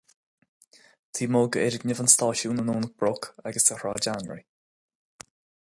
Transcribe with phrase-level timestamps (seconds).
[1.17, 4.43] Taobh amuigh d'fhoirgnimh an stáisiúin i nDomhnach Broc agus ar Shráid Anraí.